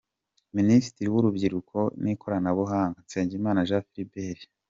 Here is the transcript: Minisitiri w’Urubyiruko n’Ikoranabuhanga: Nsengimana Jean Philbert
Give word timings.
Minisitiri 0.57 1.07
w’Urubyiruko 1.13 1.77
n’Ikoranabuhanga: 2.03 2.97
Nsengimana 3.05 3.65
Jean 3.67 3.85
Philbert 3.89 4.41